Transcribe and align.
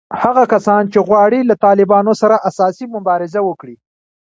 هغه 0.21 0.43
کسان 0.53 0.83
چې 0.93 0.99
غواړي 1.07 1.39
له 1.49 1.55
طالبانو 1.65 2.13
سره 2.21 2.35
اساسي 2.49 2.85
مبارزه 2.95 3.39
وکړي 3.45 3.75